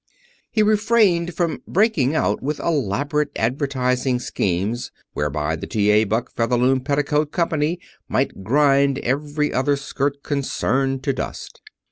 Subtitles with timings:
[0.49, 6.05] He refrained from breaking out with elaborate advertising schemes whereby the T.A.
[6.05, 11.61] Buck Featherloom Petticoat Company might grind every other skirt concern to dust.